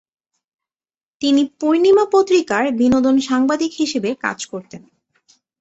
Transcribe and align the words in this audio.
তিনি 1.21 1.41
"পূর্ণিমা" 1.59 2.05
পত্রিকার 2.11 2.63
বিনোদন 2.79 3.15
সাংবাদিক 3.29 3.71
হিসেবে 3.73 4.09
কাজ 4.15 4.39
করতেন। 4.45 4.81